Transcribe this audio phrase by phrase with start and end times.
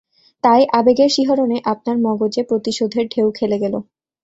[0.43, 3.73] তাই, আবেগের শিহরণে আপনার মগজে প্রতিশোধের ঢেউ খেলে গেল!